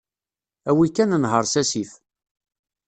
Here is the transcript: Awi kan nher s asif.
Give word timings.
Awi 0.69 0.87
kan 0.95 1.09
nher 1.21 1.43
s 1.53 1.55
asif. 1.61 1.91